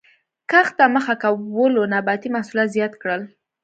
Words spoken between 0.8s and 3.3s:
مخه کولو نباتي محصولات زیات کړل